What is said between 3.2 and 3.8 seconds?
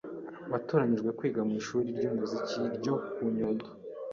Nyundo,